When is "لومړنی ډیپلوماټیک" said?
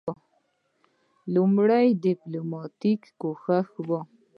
1.33-3.01